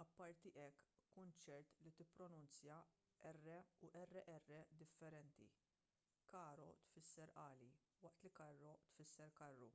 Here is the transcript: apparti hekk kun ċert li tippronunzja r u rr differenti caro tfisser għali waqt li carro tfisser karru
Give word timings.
apparti 0.00 0.50
hekk 0.56 0.82
kun 1.14 1.32
ċert 1.44 1.72
li 1.86 1.92
tippronunzja 2.00 2.76
r 3.30 3.48
u 3.80 3.90
rr 4.02 4.70
differenti 4.84 5.48
caro 6.34 6.70
tfisser 6.92 7.34
għali 7.46 7.70
waqt 8.06 8.24
li 8.28 8.34
carro 8.42 8.76
tfisser 8.94 9.34
karru 9.42 9.72